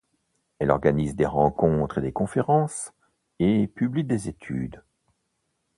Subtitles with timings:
[0.57, 2.91] Elle organise des rencontres et des conférences,
[3.37, 4.81] et publie des études.